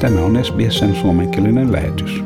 [0.00, 2.24] Tämä on SBSn suomenkielinen lähetys.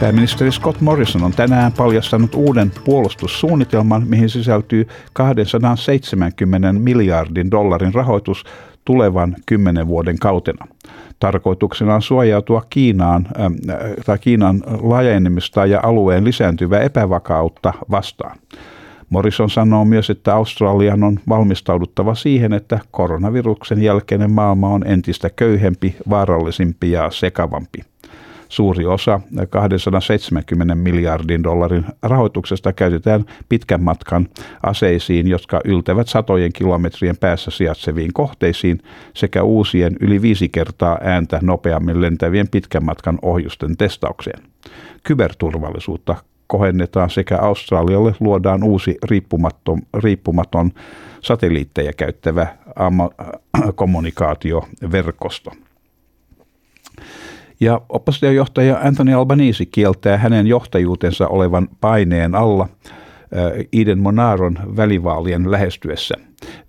[0.00, 8.44] Pääministeri Scott Morrison on tänään paljastanut uuden puolustussuunnitelman, mihin sisältyy 270 miljardin dollarin rahoitus
[8.84, 10.66] tulevan kymmenen vuoden kautena.
[11.20, 13.52] Tarkoituksena on suojautua Kiinaan, äh,
[14.06, 18.38] tai Kiinan laajenemista ja alueen lisääntyvää epävakautta vastaan.
[19.10, 25.96] Morrison sanoo myös, että Australian on valmistauduttava siihen, että koronaviruksen jälkeinen maailma on entistä köyhempi,
[26.10, 27.91] vaarallisempi ja sekavampi.
[28.52, 29.20] Suuri osa
[29.50, 34.28] 270 miljardin dollarin rahoituksesta käytetään pitkän matkan
[34.62, 38.82] aseisiin, jotka yltävät satojen kilometrien päässä sijaitseviin kohteisiin
[39.14, 44.42] sekä uusien yli viisi kertaa ääntä nopeammin lentävien pitkän matkan ohjusten testaukseen.
[45.02, 50.70] Kyberturvallisuutta kohennetaan sekä Australialle luodaan uusi riippumaton, riippumaton
[51.20, 52.46] satelliitteja käyttävä
[53.74, 55.52] kommunikaatioverkosto.
[57.62, 62.68] Ja oppositiojohtaja Anthony Albanese kieltää hänen johtajuutensa olevan paineen alla
[63.72, 66.14] Eden Monaron välivaalien lähestyessä.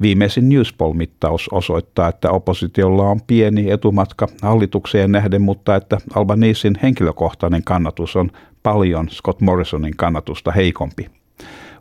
[0.01, 8.15] Viimeisin Newspoll-mittaus osoittaa, että oppositiolla on pieni etumatka hallitukseen nähden, mutta että Albanesin henkilökohtainen kannatus
[8.15, 8.31] on
[8.63, 11.09] paljon Scott Morrisonin kannatusta heikompi.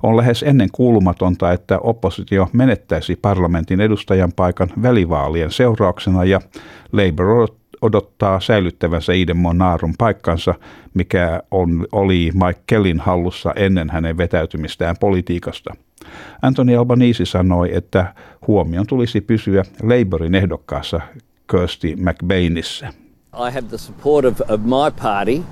[0.02, 6.40] On lähes ennen kuulumatonta, että oppositio menettäisi parlamentin edustajan paikan välivaalien seurauksena ja
[6.92, 10.54] Labour odottaa säilyttävänsä Iden Monarun paikkansa,
[10.94, 15.74] mikä on, oli Mike Kellin hallussa ennen hänen vetäytymistään politiikasta.
[16.42, 18.14] Anthony Albanese sanoi, että
[18.46, 21.00] huomion tulisi pysyä Labourin ehdokkaassa
[21.50, 22.86] Kirsty McBainissa.
[23.48, 25.42] I have the support of, of my party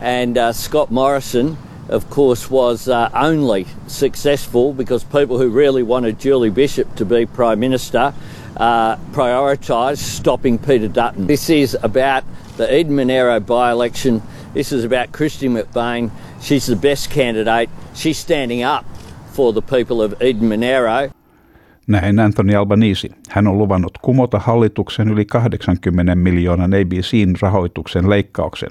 [0.00, 1.56] and uh, Scott Morrison
[1.90, 7.26] of course was uh, only successful because people who really wanted Julie Bishop to be
[7.26, 8.14] Prime Minister
[8.56, 11.26] uh, prioritise stopping Peter Dutton.
[11.26, 12.24] This is about
[12.56, 14.22] the Eden Monero by election.
[14.54, 16.10] This is about Christy McBain.
[16.40, 17.70] She's the best candidate.
[17.94, 18.84] She's standing up
[19.32, 21.10] for the people of Eden Monero.
[21.86, 23.08] Näin Anthony Albanese.
[23.28, 28.70] Hän on luvannut kumota hallituksen yli 80 miljoonan ABCin rahoituksen leikkauksen.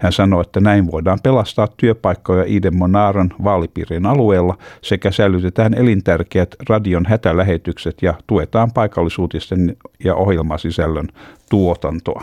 [0.00, 7.06] Hän sanoi, että näin voidaan pelastaa työpaikkoja Iden Monaron vaalipiirin alueella sekä säilytetään elintärkeät radion
[7.06, 11.08] hätälähetykset ja tuetaan paikallisuutisten ja ohjelmasisällön
[11.50, 12.22] tuotantoa.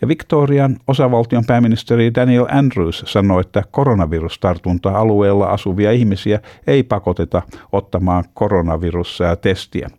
[0.00, 9.90] Ja Victorian osavaltion pääministeri Daniel Andrews sanoi, että koronavirustartunta-alueella asuvia ihmisiä ei pakoteta ottamaan koronavirustestiä.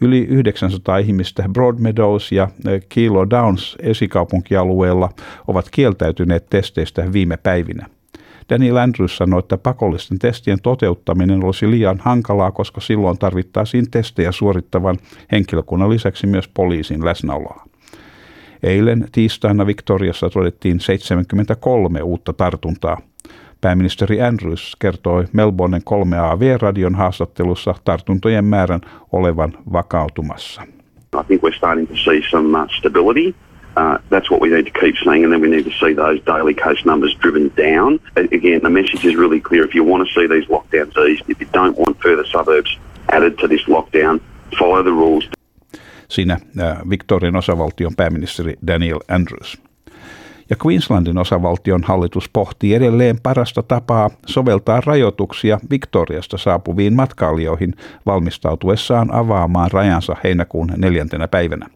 [0.00, 2.48] Yli 900 ihmistä Broadmeadows ja
[2.88, 5.10] Kilo Downs esikaupunkialueella
[5.46, 7.86] ovat kieltäytyneet testeistä viime päivinä.
[8.50, 14.96] Daniel Andrews sanoi, että pakollisten testien toteuttaminen olisi liian hankalaa, koska silloin tarvittaisiin testejä suorittavan
[15.32, 17.64] henkilökunnan lisäksi myös poliisin läsnäoloa.
[18.62, 23.00] Eilen tiistaina Victoriassa todettiin 73 uutta tartuntaa.
[23.66, 28.80] Pääministeri Andrews kertoi Melbournen 3AV-radion haastattelussa tartuntojen määrän
[29.12, 30.62] olevan vakautumassa.
[30.62, 33.28] I think we're starting to see some uh, stability.
[33.28, 36.20] Uh, that's what we need to keep seeing, and then we need to see those
[36.26, 38.00] daily case numbers driven down.
[38.16, 39.64] Again, the message is really clear.
[39.64, 42.78] If you want to see these lockdowns eased, if you don't want further suburbs
[43.08, 44.20] added to this lockdown,
[44.58, 45.24] follow the rules.
[46.08, 49.65] Siinä uh, Victorian osavaltion pääministeri Daniel Andrews
[50.50, 57.74] ja Queenslandin osavaltion hallitus pohtii edelleen parasta tapaa soveltaa rajoituksia Victoriasta saapuviin matkailijoihin
[58.06, 61.66] valmistautuessaan avaamaan rajansa heinäkuun neljäntenä päivänä.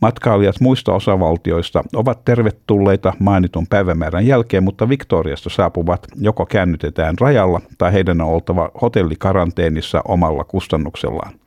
[0.00, 7.92] Matkailijat muista osavaltioista ovat tervetulleita mainitun päivämäärän jälkeen, mutta Victoriasta saapuvat joko käännytetään rajalla tai
[7.92, 11.41] heidän on oltava hotellikaranteenissa omalla kustannuksellaan.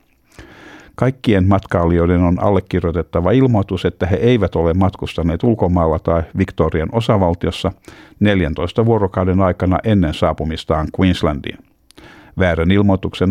[0.96, 7.72] Kaikkien matkailijoiden on allekirjoitettava ilmoitus, että he eivät ole matkustaneet ulkomailla tai Victorian osavaltiossa
[8.20, 11.58] 14 vuorokauden aikana ennen saapumistaan Queenslandiin.
[12.38, 13.30] Väärän ilmoituksen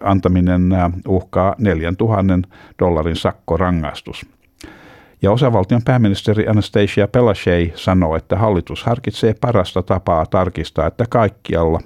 [0.00, 0.68] antaminen
[1.08, 2.48] uhkaa 4000
[2.78, 4.26] dollarin sakkorangaistus.
[5.22, 11.80] Ja osavaltion pääministeri Anastasia Pelashay sanoo, että hallitus harkitsee parasta tapaa tarkistaa, että kaikkialla,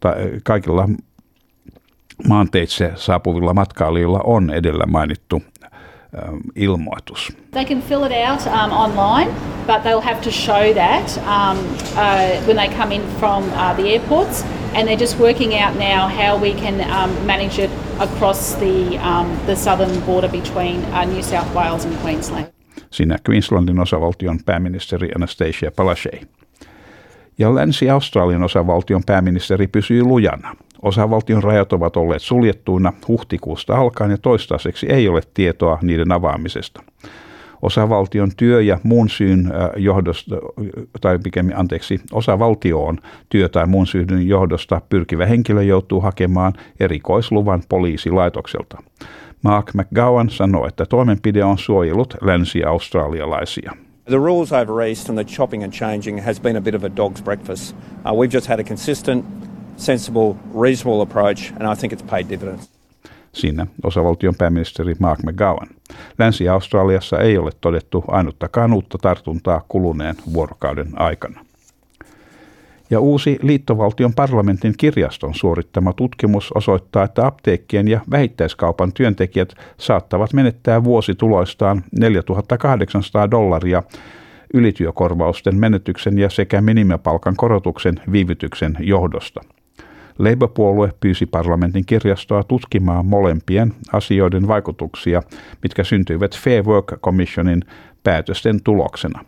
[0.00, 0.14] tai
[0.44, 0.88] kaikilla
[2.28, 5.42] maanteitse saapuvilla matkailijoilla on edellä mainittu
[6.56, 7.32] ilmoitus.
[7.50, 9.30] They can fill it out um, online,
[9.66, 11.58] but they'll have to show that um,
[11.96, 14.46] uh, when they come in from uh, the airports.
[14.74, 19.26] And they're just working out now how we can um, manage it across the, um,
[19.46, 22.46] the southern border between uh, New South Wales and Queensland.
[22.90, 26.22] Siinä Queenslandin osavaltion pääministeri Anastasia Palaszczuk.
[27.38, 30.56] Ja Länsi-Australian osavaltion pääministeri pysyy lujana.
[30.82, 36.82] Osavaltion rajat ovat olleet suljettuina huhtikuusta alkaen ja toistaiseksi ei ole tietoa niiden avaamisesta
[37.62, 40.36] osavaltion työ- ja muun syyn äh, johdosta,
[41.00, 42.98] tai pikemmin anteeksi, osavaltioon
[43.28, 48.82] työ- tai muun syyn johdosta pyrkivä henkilö joutuu hakemaan erikoisluvan poliisilaitokselta.
[49.42, 53.72] Mark McGowan sanoi, että toimenpide on suojellut länsi-australialaisia.
[54.04, 56.88] The rules over East and the chopping and changing has been a bit of a
[56.88, 57.76] dog's breakfast.
[58.04, 59.24] Uh, we've just had a consistent,
[59.80, 62.70] sensible, reasonable approach, and I think it's paid dividends.
[63.32, 65.68] Siinä osavaltion pääministeri Mark McGowan.
[66.18, 71.44] Länsi-Australiassa ei ole todettu ainuttakaan uutta tartuntaa kuluneen vuorokauden aikana.
[72.90, 80.84] Ja uusi liittovaltion parlamentin kirjaston suorittama tutkimus osoittaa, että apteekkien ja vähittäiskaupan työntekijät saattavat menettää
[80.84, 83.82] vuosituloistaan 4800 dollaria
[84.54, 89.40] ylityökorvausten menetyksen ja sekä minimipalkan korotuksen viivytyksen johdosta–
[90.18, 95.22] Labour-puolue pyysi parlamentin kirjastoa tutkimaan molempien asioiden vaikutuksia,
[95.62, 97.64] mitkä syntyivät Fair Work Commissionin
[98.02, 99.24] päätösten tuloksena.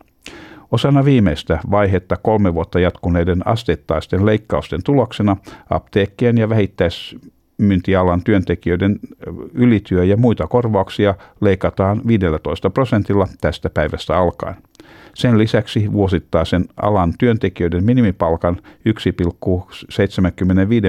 [0.73, 5.37] Osana viimeistä vaihetta kolme vuotta jatkuneiden asteittaisten leikkausten tuloksena
[5.71, 8.99] apteekkien ja vähittäismyyntialan työntekijöiden
[9.55, 14.57] ylityö- ja muita korvauksia leikataan 15 prosentilla tästä päivästä alkaen.
[15.15, 18.65] Sen lisäksi vuosittaisen alan työntekijöiden minimipalkan 1,75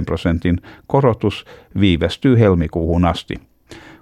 [0.05, 1.45] prosentin korotus
[1.79, 3.35] viivästyy helmikuuhun asti.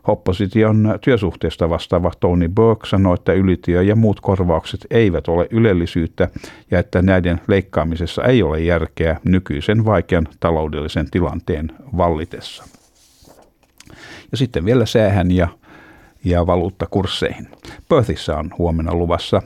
[0.08, 6.30] Opposition työsuhteesta vastaava Tony Burke sanoi, että ylityö ja muut korvaukset eivät ole ylellisyyttä
[6.72, 12.64] ja että näiden leikkaamisessa ei ole järkeä nykyisen vaikean taloudellisen tilanteen vallitessa.
[14.32, 15.48] Ja sitten vielä säähän ja
[16.24, 17.48] ja valuuttakursseihin.
[17.90, 19.42] Perthissä on huomenna luvassa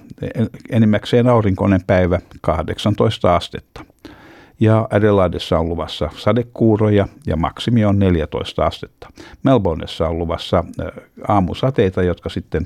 [0.70, 3.86] enimmäkseen aurinkoinen päivä 18 astetta.
[4.60, 9.10] Ja Adelaidessa on luvassa sadekuuroja ja maksimi on 14 astetta.
[9.44, 10.64] Melbourneessa on luvassa
[11.28, 12.64] aamusateita, jotka sitten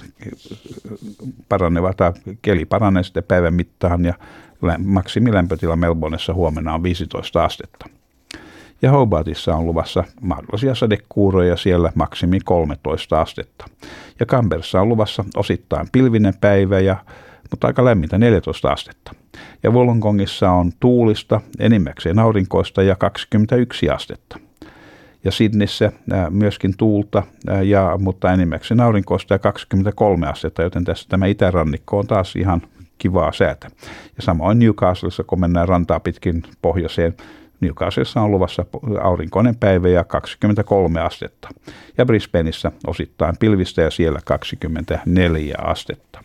[1.50, 4.14] paranevat, tai keli paranee sitten päivän mittaan ja
[4.78, 7.86] maksimilämpötila Melbourneessa huomenna on 15 astetta
[8.82, 13.66] ja Hobartissa on luvassa mahdollisia sadekuuroja siellä maksimi 13 astetta.
[14.20, 16.98] Ja Camberssa on luvassa osittain pilvinen päivä, ja,
[17.52, 19.12] mutta aika lämmintä 14 astetta.
[19.64, 24.40] Ja Wollongongissa on tuulista, enimmäkseen aurinkoista ja 21 astetta.
[25.24, 25.92] Ja Sydneyssä
[26.30, 27.24] myöskin tuulta,
[27.64, 32.62] ja, mutta enimmäkseen aurinkoista ja 23 astetta, joten tässä tämä itärannikko on taas ihan
[32.98, 33.68] kivaa säätä.
[34.16, 37.16] Ja samoin Newcastlessa, kun mennään rantaa pitkin pohjoiseen,
[37.62, 38.66] Newcastlessa on luvassa
[39.02, 41.50] aurinkoinen päivä ja 23 astetta.
[41.98, 46.24] Ja Brisbaneissa osittain pilvistä ja siellä 24 astetta.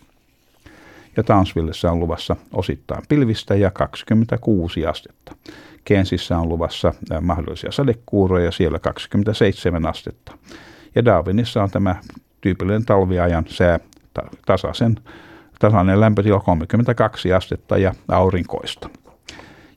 [1.17, 5.35] Ja Townsvillessä on luvassa osittain pilvistä ja 26 astetta.
[5.85, 10.33] Kensissä on luvassa mahdollisia sadekuuroja siellä 27 astetta.
[10.95, 11.97] Ja Darwinissa on tämä
[12.41, 13.81] tyypillinen talviajan sää
[14.47, 14.97] tasaisen,
[15.59, 18.89] tasainen lämpötila 32 astetta ja aurinkoista.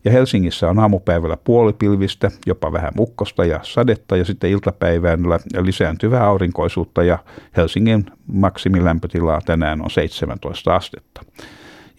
[0.05, 7.03] Ja Helsingissä on aamupäivällä puolipilvistä, jopa vähän mukkosta ja sadetta ja sitten iltapäivällä lisääntyvää aurinkoisuutta
[7.03, 7.19] ja
[7.57, 11.21] Helsingin maksimilämpötila tänään on 17 astetta.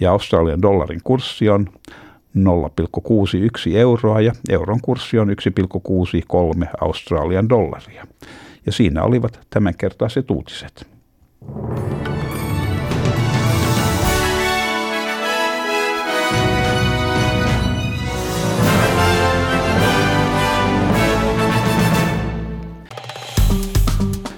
[0.00, 1.66] Ja Australian dollarin kurssi on
[2.38, 8.06] 0,61 euroa ja euron kurssi on 1,63 Australian dollaria.
[8.66, 10.86] Ja siinä olivat tämänkertaiset uutiset.